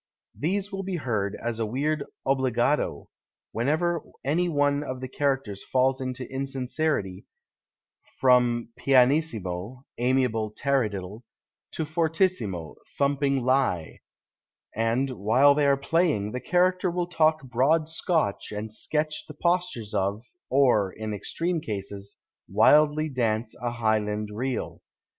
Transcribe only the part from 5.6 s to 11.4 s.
falls into insincerity, from pp (amiable taradiddle)